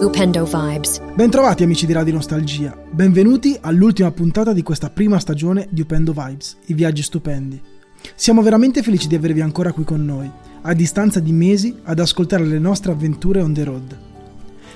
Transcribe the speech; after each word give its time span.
Upendo 0.00 0.44
Vibes. 0.44 1.00
Bentrovati 1.14 1.62
amici 1.62 1.86
di 1.86 1.92
Radio 1.92 2.14
Nostalgia, 2.14 2.76
benvenuti 2.90 3.56
all'ultima 3.60 4.10
puntata 4.10 4.52
di 4.52 4.62
questa 4.62 4.90
prima 4.90 5.18
stagione 5.18 5.68
di 5.70 5.80
Upendo 5.82 6.12
Vibes, 6.12 6.58
i 6.66 6.74
viaggi 6.74 7.02
stupendi. 7.02 7.60
Siamo 8.14 8.42
veramente 8.42 8.82
felici 8.82 9.06
di 9.06 9.14
avervi 9.14 9.40
ancora 9.40 9.72
qui 9.72 9.84
con 9.84 10.04
noi, 10.04 10.30
a 10.62 10.74
distanza 10.74 11.20
di 11.20 11.32
mesi, 11.32 11.76
ad 11.84 12.00
ascoltare 12.00 12.44
le 12.44 12.58
nostre 12.58 12.92
avventure 12.92 13.40
on 13.40 13.54
the 13.54 13.64
road. 13.64 13.98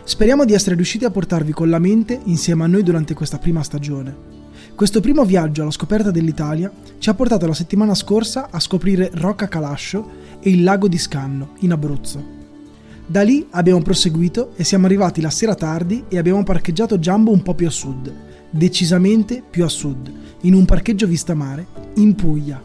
Speriamo 0.05 0.45
di 0.45 0.55
essere 0.55 0.77
riusciti 0.77 1.05
a 1.05 1.11
portarvi 1.11 1.53
con 1.53 1.69
la 1.69 1.79
mente 1.79 2.19
insieme 2.25 2.65
a 2.65 2.69
noi 2.69 2.83
durante 2.83 3.15
questa 3.15 3.39
prima 3.39 3.63
stagione. 3.63 4.37
Questo 4.75 5.01
primo 5.01 5.25
viaggio 5.25 5.63
alla 5.63 5.73
scoperta 5.73 6.13
dell'Italia 6.13 6.73
ci 6.99 7.11
ha 7.11 7.15
portato 7.15 7.47
la 7.47 7.55
settimana 7.55 7.95
scorsa 7.95 8.49
a 8.51 8.61
scoprire 8.61 9.11
Rocca 9.13 9.49
Calascio 9.49 10.09
e 10.41 10.51
il 10.51 10.63
lago 10.63 10.87
di 10.87 10.97
Scanno, 10.97 11.55
in 11.59 11.73
Abruzzo. 11.73 12.38
Da 13.11 13.23
lì 13.23 13.47
abbiamo 13.53 13.81
proseguito 13.81 14.53
e 14.55 14.65
siamo 14.65 14.85
arrivati 14.85 15.23
la 15.23 15.31
sera 15.31 15.55
tardi 15.55 16.05
e 16.09 16.19
abbiamo 16.19 16.43
parcheggiato 16.43 16.99
Jumbo 16.99 17.31
un 17.31 17.43
po' 17.43 17.55
più 17.55 17.67
a 17.67 17.71
sud, 17.71 18.13
decisamente 18.51 19.43
più 19.49 19.65
a 19.65 19.69
sud, 19.69 20.13
in 20.43 20.53
un 20.53 20.67
parcheggio 20.67 21.07
vista 21.07 21.35
mare, 21.35 21.67
in 21.95 22.15
Puglia. 22.15 22.63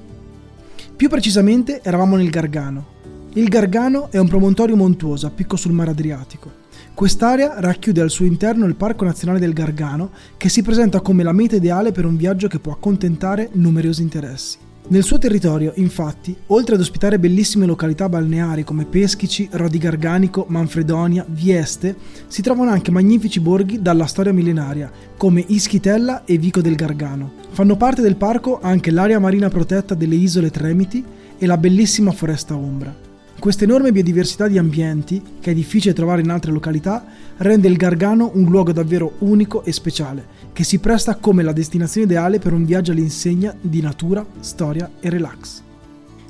Più 0.98 1.08
precisamente 1.08 1.80
eravamo 1.82 2.18
nel 2.18 2.30
Gargano. 2.30 2.88
Il 3.36 3.48
Gargano 3.48 4.12
è 4.12 4.18
un 4.18 4.28
promontorio 4.28 4.76
montuoso 4.76 5.28
a 5.28 5.30
picco 5.30 5.56
sul 5.56 5.72
mare 5.72 5.92
Adriatico. 5.92 6.52
Quest'area 6.94 7.62
racchiude 7.62 8.02
al 8.02 8.10
suo 8.10 8.26
interno 8.26 8.66
il 8.66 8.76
Parco 8.76 9.06
Nazionale 9.06 9.40
del 9.40 9.54
Gargano, 9.54 10.12
che 10.36 10.50
si 10.50 10.62
presenta 10.62 11.00
come 11.00 11.24
la 11.24 11.32
meta 11.32 11.56
ideale 11.56 11.94
per 11.94 12.04
un 12.04 12.18
viaggio 12.18 12.50
che 12.50 12.60
può 12.60 12.74
accontentare 12.74 13.48
numerosi 13.54 14.02
interessi. 14.02 14.58
Nel 14.86 15.04
suo 15.04 15.18
territorio, 15.18 15.72
infatti, 15.76 16.36
oltre 16.48 16.76
ad 16.76 16.82
ospitare 16.82 17.18
bellissime 17.18 17.66
località 17.66 18.10
balneari 18.10 18.66
come 18.66 18.86
Peschici, 18.86 19.48
Rodi 19.52 19.78
Garganico, 19.78 20.46
Manfredonia, 20.50 21.26
Vieste, 21.28 21.96
si 22.28 22.42
trovano 22.42 22.70
anche 22.70 22.92
magnifici 22.92 23.40
borghi 23.40 23.82
dalla 23.82 24.06
storia 24.06 24.34
millenaria, 24.34 24.92
come 25.16 25.44
Ischitella 25.48 26.26
e 26.26 26.38
Vico 26.38 26.62
del 26.62 26.76
Gargano. 26.76 27.32
Fanno 27.52 27.78
parte 27.78 28.02
del 28.02 28.18
parco 28.18 28.60
anche 28.62 28.92
l'area 28.92 29.20
marina 29.20 29.48
protetta 29.48 29.96
delle 29.96 30.16
isole 30.16 30.52
Tremiti 30.52 31.04
e 31.38 31.46
la 31.46 31.58
bellissima 31.58 32.12
foresta 32.12 32.56
Ombra. 32.56 33.03
Questa 33.44 33.66
enorme 33.66 33.92
biodiversità 33.92 34.48
di 34.48 34.58
ambienti, 34.58 35.22
che 35.42 35.52
è 35.52 35.54
difficile 35.54 35.94
trovare 35.94 36.22
in 36.22 36.30
altre 36.30 36.54
località, 36.54 37.04
rende 37.40 37.68
il 37.68 37.76
Gargano 37.76 38.32
un 38.36 38.46
luogo 38.46 38.72
davvero 38.72 39.16
unico 39.18 39.66
e 39.66 39.74
speciale, 39.74 40.26
che 40.54 40.64
si 40.64 40.80
presta 40.80 41.18
come 41.18 41.44
la 41.44 41.52
destinazione 41.52 42.06
ideale 42.08 42.40
per 42.40 42.54
un 42.54 42.64
viaggio 42.64 42.94
all'insegna 42.94 43.54
di 43.60 43.82
natura, 43.82 44.26
storia 44.40 44.90
e 45.02 45.10
relax. 45.10 45.62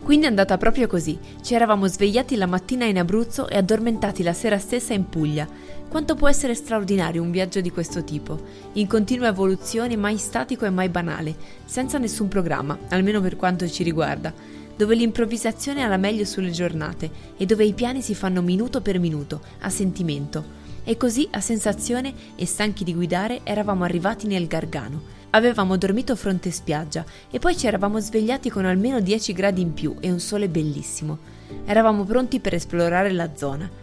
Quindi 0.02 0.26
è 0.26 0.30
andata 0.30 0.58
proprio 0.58 0.88
così. 0.88 1.16
Ci 1.40 1.54
eravamo 1.54 1.86
svegliati 1.86 2.36
la 2.36 2.48
mattina 2.48 2.86
in 2.86 2.98
Abruzzo 2.98 3.48
e 3.48 3.58
addormentati 3.58 4.24
la 4.24 4.34
sera 4.34 4.58
stessa 4.58 4.94
in 4.94 5.08
Puglia. 5.08 5.48
Quanto 5.88 6.16
può 6.16 6.28
essere 6.28 6.56
straordinario 6.56 7.22
un 7.22 7.30
viaggio 7.30 7.62
di 7.62 7.70
questo 7.70 8.04
tipo, 8.04 8.42
in 8.74 8.88
continua 8.88 9.28
evoluzione, 9.28 9.96
mai 9.96 10.18
statico 10.18 10.66
e 10.66 10.72
mai 10.72 10.90
banale, 10.90 11.36
senza 11.66 12.00
nessun 12.00 12.28
programma, 12.28 12.76
almeno 12.90 13.22
per 13.22 13.36
quanto 13.36 13.70
ci 13.70 13.84
riguarda 13.84 14.62
dove 14.76 14.96
l'improvvisazione 14.96 15.84
ha 15.84 15.88
la 15.88 15.98
meglio 15.98 16.26
sulle 16.26 16.52
giornate 16.52 17.10
e 17.38 17.46
dove 17.46 17.66
i 17.66 17.74
piani 17.74 18.02
si 18.02 18.16
fanno 18.16 18.42
minuto 18.42 18.82
per 18.82 19.00
minuto, 19.00 19.42
a 19.60 19.70
sentimento. 19.70 20.62
E 20.84 20.98
così, 20.98 21.28
a 21.32 21.40
sensazione 21.40 22.14
e 22.36 22.46
stanchi 22.46 22.84
di 22.84 22.94
guidare, 22.94 23.42
eravamo 23.44 23.84
arrivati 23.84 24.28
nel 24.28 24.48
Gargano. 24.48 25.22
Avevamo 25.32 25.78
dormito 25.78 26.16
fronte 26.16 26.52
spiaggia 26.52 27.04
e 27.32 27.40
poi 27.40 27.58
ci 27.58 27.68
eravamo 27.68 28.00
svegliati 28.00 28.50
con 28.50 28.66
almeno 28.66 29.00
10 29.00 29.34
gradi 29.34 29.62
in 29.62 29.74
più 29.74 29.96
e 30.00 30.12
un 30.12 30.20
sole 30.20 30.50
bellissimo. 30.50 31.18
Eravamo 31.66 32.04
pronti 32.04 32.40
per 32.40 32.54
esplorare 32.54 33.12
la 33.12 33.36
zona. 33.36 33.83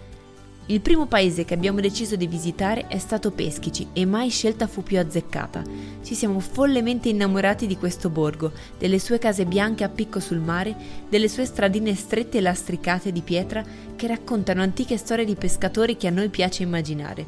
Il 0.70 0.80
primo 0.80 1.06
paese 1.06 1.44
che 1.44 1.52
abbiamo 1.52 1.80
deciso 1.80 2.14
di 2.14 2.28
visitare 2.28 2.86
è 2.86 2.98
stato 2.98 3.32
Peschici 3.32 3.88
e 3.92 4.04
mai 4.06 4.28
scelta 4.28 4.68
fu 4.68 4.84
più 4.84 5.00
azzeccata. 5.00 5.64
Ci 6.00 6.14
siamo 6.14 6.38
follemente 6.38 7.08
innamorati 7.08 7.66
di 7.66 7.76
questo 7.76 8.08
borgo, 8.08 8.52
delle 8.78 9.00
sue 9.00 9.18
case 9.18 9.46
bianche 9.46 9.82
a 9.82 9.88
picco 9.88 10.20
sul 10.20 10.38
mare, 10.38 10.76
delle 11.08 11.26
sue 11.26 11.44
stradine 11.44 11.96
strette 11.96 12.38
e 12.38 12.40
lastricate 12.40 13.10
di 13.10 13.20
pietra 13.20 13.64
che 13.96 14.06
raccontano 14.06 14.62
antiche 14.62 14.96
storie 14.96 15.24
di 15.24 15.34
pescatori 15.34 15.96
che 15.96 16.06
a 16.06 16.10
noi 16.10 16.28
piace 16.28 16.62
immaginare. 16.62 17.26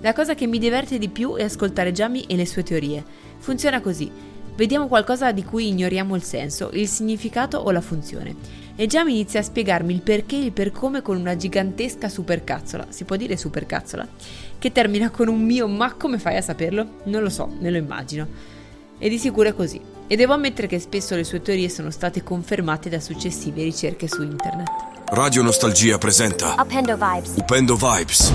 La 0.00 0.12
cosa 0.12 0.34
che 0.34 0.48
mi 0.48 0.58
diverte 0.58 0.98
di 0.98 1.10
più 1.10 1.36
è 1.36 1.44
ascoltare 1.44 1.92
Giammi 1.92 2.24
e 2.24 2.34
le 2.34 2.44
sue 2.44 2.64
teorie. 2.64 3.04
Funziona 3.38 3.80
così. 3.80 4.10
Vediamo 4.56 4.88
qualcosa 4.88 5.30
di 5.30 5.44
cui 5.44 5.68
ignoriamo 5.68 6.16
il 6.16 6.24
senso, 6.24 6.70
il 6.72 6.88
significato 6.88 7.56
o 7.56 7.70
la 7.70 7.80
funzione 7.80 8.59
e 8.80 8.86
già 8.86 9.04
mi 9.04 9.12
inizia 9.12 9.40
a 9.40 9.42
spiegarmi 9.42 9.92
il 9.92 10.00
perché 10.00 10.36
e 10.36 10.44
il 10.44 10.52
per 10.52 10.72
come 10.72 11.02
con 11.02 11.18
una 11.18 11.36
gigantesca 11.36 12.08
supercazzola, 12.08 12.86
si 12.88 13.04
può 13.04 13.16
dire 13.16 13.36
supercazzola, 13.36 14.08
che 14.58 14.72
termina 14.72 15.10
con 15.10 15.28
un 15.28 15.44
mio 15.44 15.68
ma 15.68 15.92
come 15.92 16.18
fai 16.18 16.38
a 16.38 16.40
saperlo? 16.40 16.86
Non 17.04 17.22
lo 17.22 17.28
so, 17.28 17.46
me 17.60 17.68
lo 17.68 17.76
immagino. 17.76 18.26
E 18.98 19.10
di 19.10 19.18
sicuro 19.18 19.50
è 19.50 19.54
così. 19.54 19.78
E 20.06 20.16
devo 20.16 20.32
ammettere 20.32 20.66
che 20.66 20.78
spesso 20.78 21.14
le 21.14 21.24
sue 21.24 21.42
teorie 21.42 21.68
sono 21.68 21.90
state 21.90 22.22
confermate 22.22 22.88
da 22.88 23.00
successive 23.00 23.62
ricerche 23.62 24.08
su 24.08 24.22
internet. 24.22 24.70
Radio 25.10 25.42
Nostalgia 25.42 25.98
presenta 25.98 26.54
Upendo 26.58 26.96
Vibes. 26.96 27.34
Upendo 27.36 27.76
Vibes. 27.76 28.32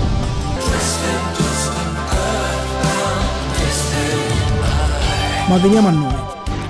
Ma 5.48 5.58
veniamo 5.58 5.88
a 5.88 5.90
noi. 5.90 6.14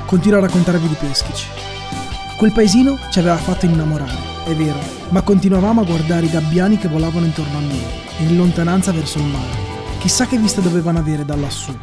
Continuo 0.06 0.38
a 0.38 0.40
raccontarvi 0.40 0.88
di 0.88 0.94
Peschici. 0.94 1.65
Quel 2.36 2.52
paesino 2.52 2.98
ci 3.10 3.18
aveva 3.18 3.38
fatto 3.38 3.64
innamorare, 3.64 4.44
è 4.44 4.54
vero, 4.54 4.78
ma 5.08 5.22
continuavamo 5.22 5.80
a 5.80 5.84
guardare 5.84 6.26
i 6.26 6.30
gabbiani 6.30 6.76
che 6.76 6.86
volavano 6.86 7.24
intorno 7.24 7.56
a 7.56 7.62
noi, 7.62 7.82
in 8.18 8.36
lontananza 8.36 8.92
verso 8.92 9.16
il 9.16 9.24
mare. 9.24 9.64
Chissà 10.00 10.26
che 10.26 10.36
vista 10.36 10.60
dovevano 10.60 10.98
avere 10.98 11.24
da 11.24 11.34
lassù. 11.34 11.74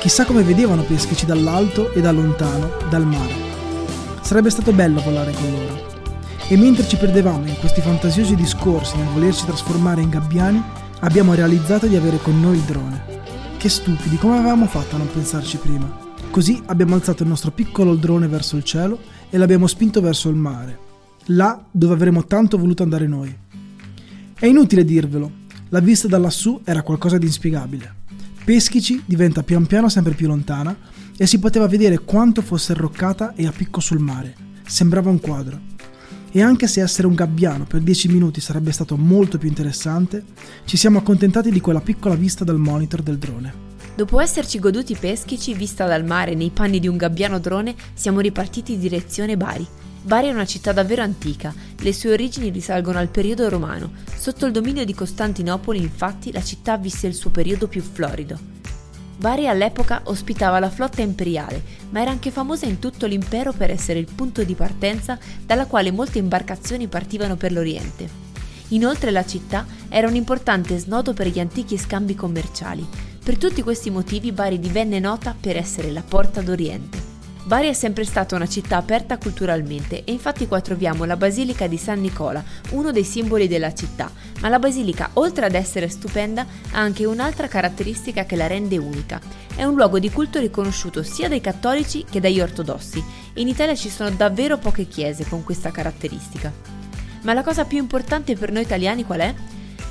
Chissà 0.00 0.24
come 0.24 0.42
vedevano 0.42 0.82
Peschici 0.82 1.24
dall'alto 1.24 1.92
e 1.92 2.00
da 2.00 2.10
lontano, 2.10 2.72
dal 2.90 3.06
mare. 3.06 3.32
Sarebbe 4.22 4.50
stato 4.50 4.72
bello 4.72 5.00
volare 5.02 5.32
con 5.32 5.52
loro. 5.52 5.86
E 6.48 6.56
mentre 6.56 6.88
ci 6.88 6.96
perdevamo 6.96 7.46
in 7.46 7.56
questi 7.60 7.80
fantasiosi 7.80 8.34
discorsi 8.34 8.96
nel 8.96 9.12
volerci 9.12 9.46
trasformare 9.46 10.00
in 10.00 10.10
gabbiani, 10.10 10.60
abbiamo 10.98 11.32
realizzato 11.34 11.86
di 11.86 11.94
avere 11.94 12.18
con 12.18 12.40
noi 12.40 12.56
il 12.56 12.62
drone. 12.62 13.04
Che 13.56 13.68
stupidi, 13.68 14.16
come 14.16 14.38
avevamo 14.38 14.66
fatto 14.66 14.96
a 14.96 14.98
non 14.98 15.12
pensarci 15.12 15.58
prima? 15.58 15.88
Così 16.28 16.60
abbiamo 16.66 16.96
alzato 16.96 17.22
il 17.22 17.28
nostro 17.28 17.52
piccolo 17.52 17.94
drone 17.94 18.26
verso 18.26 18.56
il 18.56 18.64
cielo 18.64 19.14
e 19.36 19.38
l'abbiamo 19.38 19.66
spinto 19.66 20.00
verso 20.00 20.30
il 20.30 20.34
mare, 20.34 20.78
là 21.26 21.62
dove 21.70 21.92
avremmo 21.92 22.24
tanto 22.24 22.56
voluto 22.56 22.82
andare 22.82 23.06
noi. 23.06 23.36
È 24.32 24.46
inutile 24.46 24.82
dirvelo, 24.82 25.30
la 25.68 25.80
vista 25.80 26.08
da 26.08 26.16
lassù 26.16 26.62
era 26.64 26.80
qualcosa 26.80 27.18
di 27.18 27.26
inspiegabile. 27.26 27.94
Peschici 28.46 29.02
diventa 29.04 29.42
pian 29.42 29.66
piano 29.66 29.90
sempre 29.90 30.14
più 30.14 30.26
lontana 30.26 30.74
e 31.18 31.26
si 31.26 31.38
poteva 31.38 31.66
vedere 31.66 31.98
quanto 31.98 32.40
fosse 32.40 32.72
arroccata 32.72 33.34
e 33.34 33.46
a 33.46 33.52
picco 33.52 33.80
sul 33.80 33.98
mare. 33.98 34.34
Sembrava 34.66 35.10
un 35.10 35.20
quadro. 35.20 35.60
E 36.32 36.40
anche 36.40 36.66
se 36.66 36.80
essere 36.80 37.06
un 37.06 37.14
gabbiano 37.14 37.64
per 37.64 37.82
10 37.82 38.08
minuti 38.08 38.40
sarebbe 38.40 38.72
stato 38.72 38.96
molto 38.96 39.36
più 39.36 39.48
interessante, 39.48 40.24
ci 40.64 40.78
siamo 40.78 40.96
accontentati 40.96 41.50
di 41.50 41.60
quella 41.60 41.82
piccola 41.82 42.14
vista 42.14 42.42
dal 42.42 42.58
monitor 42.58 43.02
del 43.02 43.18
drone. 43.18 43.65
Dopo 43.96 44.20
esserci 44.20 44.58
goduti 44.58 44.94
peschici 44.94 45.54
vista 45.54 45.86
dal 45.86 46.04
mare 46.04 46.34
nei 46.34 46.50
panni 46.50 46.80
di 46.80 46.86
un 46.86 46.98
gabbiano 46.98 47.38
drone, 47.38 47.74
siamo 47.94 48.20
ripartiti 48.20 48.74
in 48.74 48.80
direzione 48.80 49.38
Bari. 49.38 49.66
Bari 50.02 50.28
è 50.28 50.32
una 50.32 50.44
città 50.44 50.72
davvero 50.72 51.00
antica, 51.00 51.54
le 51.78 51.94
sue 51.94 52.12
origini 52.12 52.50
risalgono 52.50 52.98
al 52.98 53.08
periodo 53.08 53.48
romano. 53.48 53.92
Sotto 54.14 54.44
il 54.44 54.52
dominio 54.52 54.84
di 54.84 54.92
Costantinopoli, 54.92 55.80
infatti, 55.80 56.30
la 56.30 56.42
città 56.42 56.76
visse 56.76 57.06
il 57.06 57.14
suo 57.14 57.30
periodo 57.30 57.68
più 57.68 57.80
florido. 57.80 58.38
Bari 59.16 59.48
all'epoca 59.48 60.02
ospitava 60.04 60.58
la 60.58 60.68
flotta 60.68 61.00
imperiale, 61.00 61.62
ma 61.88 62.02
era 62.02 62.10
anche 62.10 62.30
famosa 62.30 62.66
in 62.66 62.78
tutto 62.78 63.06
l'impero 63.06 63.54
per 63.54 63.70
essere 63.70 63.98
il 63.98 64.08
punto 64.14 64.44
di 64.44 64.54
partenza 64.54 65.18
dalla 65.42 65.64
quale 65.64 65.90
molte 65.90 66.18
imbarcazioni 66.18 66.86
partivano 66.86 67.36
per 67.36 67.50
l'Oriente. 67.50 68.25
Inoltre 68.68 69.10
la 69.10 69.24
città 69.24 69.66
era 69.88 70.08
un 70.08 70.14
importante 70.14 70.76
snodo 70.78 71.12
per 71.12 71.28
gli 71.28 71.38
antichi 71.38 71.78
scambi 71.78 72.14
commerciali, 72.14 72.86
per 73.22 73.38
tutti 73.38 73.62
questi 73.62 73.90
motivi 73.90 74.32
Bari 74.32 74.58
divenne 74.58 74.98
nota 74.98 75.34
per 75.38 75.56
essere 75.56 75.90
la 75.90 76.02
porta 76.02 76.40
d'Oriente. 76.40 77.14
Bari 77.46 77.68
è 77.68 77.72
sempre 77.74 78.04
stata 78.04 78.34
una 78.34 78.48
città 78.48 78.76
aperta 78.76 79.18
culturalmente 79.18 80.02
e 80.02 80.10
infatti 80.10 80.48
qua 80.48 80.60
troviamo 80.60 81.04
la 81.04 81.16
Basilica 81.16 81.68
di 81.68 81.76
San 81.76 82.00
Nicola, 82.00 82.42
uno 82.70 82.90
dei 82.90 83.04
simboli 83.04 83.46
della 83.46 83.72
città, 83.72 84.10
ma 84.40 84.48
la 84.48 84.58
basilica 84.58 85.10
oltre 85.12 85.46
ad 85.46 85.54
essere 85.54 85.88
stupenda 85.88 86.44
ha 86.72 86.80
anche 86.80 87.04
un'altra 87.04 87.46
caratteristica 87.46 88.24
che 88.24 88.34
la 88.34 88.48
rende 88.48 88.78
unica. 88.78 89.20
È 89.54 89.62
un 89.62 89.76
luogo 89.76 90.00
di 90.00 90.10
culto 90.10 90.40
riconosciuto 90.40 91.04
sia 91.04 91.28
dai 91.28 91.40
cattolici 91.40 92.04
che 92.10 92.18
dagli 92.18 92.40
ortodossi 92.40 93.02
in 93.34 93.46
Italia 93.46 93.76
ci 93.76 93.90
sono 93.90 94.10
davvero 94.10 94.58
poche 94.58 94.88
chiese 94.88 95.24
con 95.28 95.44
questa 95.44 95.70
caratteristica. 95.70 96.85
Ma 97.26 97.32
la 97.32 97.42
cosa 97.42 97.64
più 97.64 97.78
importante 97.78 98.36
per 98.36 98.52
noi 98.52 98.62
italiani 98.62 99.04
qual 99.04 99.18
è? 99.18 99.34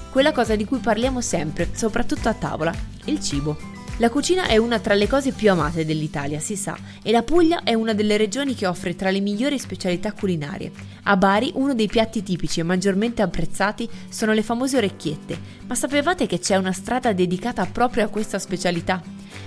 Quella 0.10 0.32
cosa 0.32 0.56
di 0.56 0.64
cui 0.64 0.78
parliamo 0.78 1.20
sempre, 1.20 1.68
soprattutto 1.74 2.30
a 2.30 2.34
tavola, 2.34 2.74
il 3.08 3.20
cibo. 3.20 3.75
La 4.00 4.10
cucina 4.10 4.48
è 4.48 4.58
una 4.58 4.80
tra 4.80 4.94
le 4.94 5.08
cose 5.08 5.32
più 5.32 5.50
amate 5.50 5.86
dell'Italia, 5.86 6.42
si 6.42 6.58
sa, 6.58 6.78
e 7.02 7.12
la 7.12 7.24
Puglia 7.24 7.64
è 7.64 7.74
una 7.74 7.94
delle 7.94 8.18
regioni 8.18 8.54
che 8.54 8.68
offre 8.68 8.94
tra 8.94 9.10
le 9.10 9.22
migliori 9.22 9.58
specialità 9.58 10.12
culinarie. 10.12 10.70
A 11.04 11.16
Bari 11.16 11.52
uno 11.56 11.74
dei 11.74 11.88
piatti 11.88 12.22
tipici 12.22 12.60
e 12.60 12.64
maggiormente 12.64 13.22
apprezzati 13.22 13.88
sono 14.10 14.34
le 14.34 14.44
famose 14.44 14.76
orecchiette, 14.76 15.40
ma 15.66 15.76
sapevate 15.76 16.28
che 16.28 16.40
c'è 16.40 16.58
una 16.58 16.74
strada 16.74 17.14
dedicata 17.14 17.66
proprio 17.68 18.04
a 18.04 18.10
questa 18.10 18.38
specialità? 18.38 19.02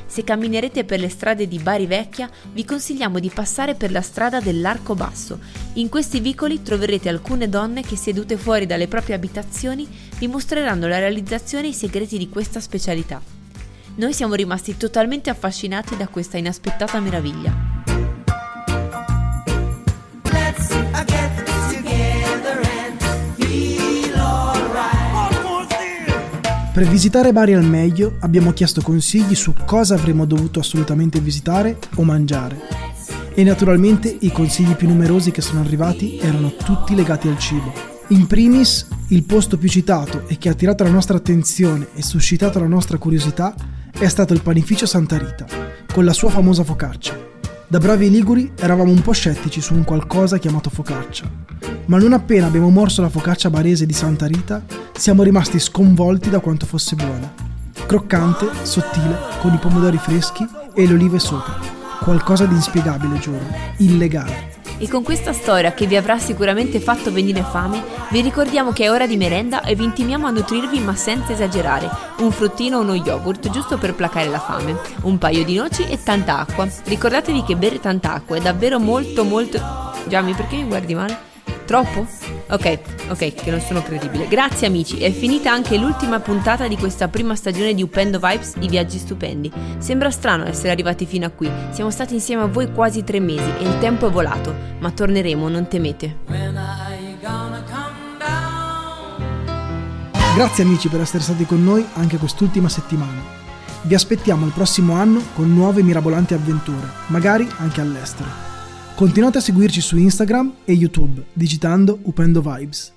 Se 0.06 0.24
camminerete 0.24 0.84
per 0.84 0.98
le 0.98 1.10
strade 1.10 1.46
di 1.46 1.58
Bari 1.58 1.84
Vecchia, 1.84 2.30
vi 2.54 2.64
consigliamo 2.64 3.18
di 3.18 3.28
passare 3.28 3.74
per 3.74 3.90
la 3.90 4.00
strada 4.00 4.40
dell'Arco 4.40 4.94
Basso. 4.94 5.40
In 5.74 5.90
questi 5.90 6.20
vicoli 6.20 6.62
troverete 6.62 7.10
alcune 7.10 7.50
donne 7.50 7.82
che 7.82 7.96
sedute 7.96 8.38
fuori 8.38 8.64
dalle 8.64 8.88
proprie 8.88 9.14
abitazioni 9.14 9.86
vi 10.18 10.26
mostreranno 10.26 10.88
la 10.88 10.98
realizzazione 10.98 11.66
e 11.66 11.70
i 11.70 11.74
segreti 11.74 12.16
di 12.16 12.30
questa 12.30 12.60
specialità. 12.60 13.37
Noi 13.98 14.12
siamo 14.12 14.34
rimasti 14.34 14.76
totalmente 14.76 15.28
affascinati 15.28 15.96
da 15.96 16.06
questa 16.06 16.36
inaspettata 16.36 17.00
meraviglia. 17.00 17.52
Per 26.72 26.86
visitare 26.86 27.32
Bari 27.32 27.54
al 27.54 27.64
meglio 27.64 28.18
abbiamo 28.20 28.52
chiesto 28.52 28.82
consigli 28.82 29.34
su 29.34 29.52
cosa 29.66 29.96
avremmo 29.96 30.26
dovuto 30.26 30.60
assolutamente 30.60 31.18
visitare 31.18 31.78
o 31.96 32.04
mangiare. 32.04 32.56
E 33.34 33.42
naturalmente 33.42 34.16
i 34.20 34.30
consigli 34.30 34.76
più 34.76 34.86
numerosi 34.86 35.32
che 35.32 35.42
sono 35.42 35.58
arrivati 35.58 36.18
erano 36.18 36.54
tutti 36.54 36.94
legati 36.94 37.26
al 37.26 37.38
cibo. 37.38 37.72
In 38.10 38.28
primis, 38.28 38.86
il 39.08 39.24
posto 39.24 39.58
più 39.58 39.68
citato 39.68 40.28
e 40.28 40.38
che 40.38 40.48
ha 40.48 40.52
attirato 40.52 40.84
la 40.84 40.90
nostra 40.90 41.16
attenzione 41.16 41.88
e 41.94 42.02
suscitato 42.02 42.60
la 42.60 42.68
nostra 42.68 42.96
curiosità 42.96 43.56
è 43.98 44.06
stato 44.06 44.32
il 44.32 44.42
panificio 44.42 44.86
Santa 44.86 45.18
Rita, 45.18 45.44
con 45.92 46.04
la 46.04 46.12
sua 46.12 46.30
famosa 46.30 46.62
focaccia. 46.62 47.16
Da 47.66 47.78
bravi 47.78 48.08
liguri 48.08 48.52
eravamo 48.56 48.92
un 48.92 49.02
po' 49.02 49.10
scettici 49.10 49.60
su 49.60 49.74
un 49.74 49.82
qualcosa 49.82 50.38
chiamato 50.38 50.70
focaccia, 50.70 51.28
ma 51.86 51.98
non 51.98 52.12
appena 52.12 52.46
abbiamo 52.46 52.70
morso 52.70 53.02
la 53.02 53.08
focaccia 53.08 53.50
barese 53.50 53.86
di 53.86 53.92
Santa 53.92 54.26
Rita, 54.26 54.64
siamo 54.96 55.24
rimasti 55.24 55.58
sconvolti 55.58 56.30
da 56.30 56.38
quanto 56.38 56.64
fosse 56.64 56.94
buona. 56.94 57.34
Croccante, 57.86 58.48
sottile, 58.62 59.18
con 59.40 59.52
i 59.52 59.58
pomodori 59.58 59.98
freschi 59.98 60.46
e 60.74 60.86
le 60.86 60.92
olive 60.92 61.18
sopra. 61.18 61.58
Qualcosa 62.00 62.46
di 62.46 62.54
inspiegabile, 62.54 63.18
giuro. 63.18 63.44
Illegale. 63.78 64.57
E 64.80 64.88
con 64.88 65.02
questa 65.02 65.32
storia 65.32 65.72
che 65.72 65.86
vi 65.86 65.96
avrà 65.96 66.18
sicuramente 66.18 66.78
fatto 66.78 67.10
venire 67.10 67.42
fame, 67.42 67.82
vi 68.10 68.20
ricordiamo 68.20 68.70
che 68.70 68.84
è 68.84 68.90
ora 68.90 69.08
di 69.08 69.16
merenda 69.16 69.62
e 69.62 69.74
vi 69.74 69.82
intimiamo 69.82 70.28
a 70.28 70.30
nutrirvi 70.30 70.78
ma 70.78 70.94
senza 70.94 71.32
esagerare. 71.32 71.90
Un 72.18 72.30
fruttino 72.30 72.78
o 72.78 72.82
uno 72.82 72.94
yogurt 72.94 73.50
giusto 73.50 73.76
per 73.76 73.94
placare 73.94 74.28
la 74.28 74.38
fame, 74.38 74.78
un 75.02 75.18
paio 75.18 75.44
di 75.44 75.56
noci 75.56 75.82
e 75.82 76.00
tanta 76.00 76.38
acqua. 76.38 76.68
Ricordatevi 76.84 77.42
che 77.42 77.56
bere 77.56 77.80
tanta 77.80 78.14
acqua 78.14 78.36
è 78.36 78.40
davvero 78.40 78.78
molto 78.78 79.24
molto... 79.24 79.60
Giammi, 80.06 80.32
perché 80.34 80.56
mi 80.56 80.68
guardi 80.68 80.94
male? 80.94 81.18
Troppo? 81.64 82.37
Ok, 82.50 82.78
ok, 83.08 83.34
che 83.34 83.50
non 83.50 83.60
sono 83.60 83.82
credibile. 83.82 84.26
Grazie 84.26 84.66
amici, 84.66 84.98
è 84.98 85.10
finita 85.12 85.52
anche 85.52 85.76
l'ultima 85.76 86.18
puntata 86.18 86.66
di 86.66 86.78
questa 86.78 87.08
prima 87.08 87.34
stagione 87.34 87.74
di 87.74 87.82
Upendo 87.82 88.18
Vibes, 88.18 88.54
i 88.60 88.68
viaggi 88.68 88.96
stupendi. 88.96 89.52
Sembra 89.76 90.10
strano 90.10 90.46
essere 90.46 90.70
arrivati 90.70 91.04
fino 91.04 91.26
a 91.26 91.30
qui, 91.30 91.50
siamo 91.70 91.90
stati 91.90 92.14
insieme 92.14 92.42
a 92.42 92.46
voi 92.46 92.72
quasi 92.72 93.04
tre 93.04 93.20
mesi 93.20 93.50
e 93.58 93.64
il 93.64 93.78
tempo 93.80 94.08
è 94.08 94.10
volato, 94.10 94.54
ma 94.78 94.90
torneremo, 94.90 95.48
non 95.48 95.68
temete. 95.68 96.16
Grazie 100.34 100.62
amici 100.64 100.88
per 100.88 101.00
essere 101.00 101.22
stati 101.22 101.44
con 101.44 101.62
noi 101.62 101.84
anche 101.94 102.16
quest'ultima 102.16 102.70
settimana. 102.70 103.36
Vi 103.82 103.94
aspettiamo 103.94 104.46
il 104.46 104.52
prossimo 104.52 104.94
anno 104.94 105.20
con 105.34 105.52
nuove 105.52 105.82
mirabolanti 105.82 106.32
avventure, 106.32 106.86
magari 107.08 107.46
anche 107.58 107.80
all'estero. 107.80 108.57
Continuate 108.98 109.38
a 109.38 109.40
seguirci 109.40 109.80
su 109.80 109.96
Instagram 109.96 110.54
e 110.64 110.72
YouTube 110.72 111.26
digitando 111.32 112.00
Upendo 112.02 112.40
Vibes 112.40 112.92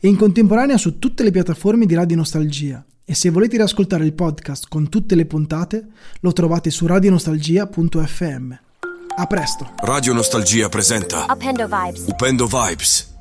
e 0.00 0.08
in 0.08 0.16
contemporanea 0.16 0.76
su 0.76 0.98
tutte 0.98 1.22
le 1.22 1.30
piattaforme 1.30 1.86
di 1.86 1.94
Radio 1.94 2.16
Nostalgia. 2.16 2.84
E 3.04 3.14
se 3.14 3.30
volete 3.30 3.56
riascoltare 3.56 4.04
il 4.04 4.14
podcast 4.14 4.66
con 4.68 4.88
tutte 4.88 5.14
le 5.14 5.26
puntate, 5.26 5.86
lo 6.22 6.32
trovate 6.32 6.70
su 6.70 6.86
radionostalgia.fm. 6.86 8.52
A 9.14 9.26
presto! 9.26 9.74
Radio 9.76 10.12
Nostalgia 10.12 10.68
presenta 10.68 11.26
Upendo 11.32 11.68
Vibes. 11.68 12.06
Upendo 12.08 12.48
Vibes. 12.48 13.17